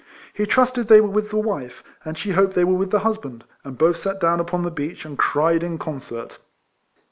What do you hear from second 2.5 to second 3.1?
they were with the